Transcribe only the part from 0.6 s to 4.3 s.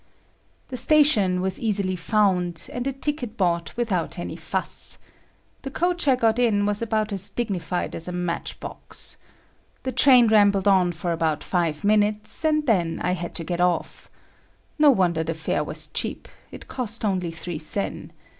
The station was easily found, and a ticket bought without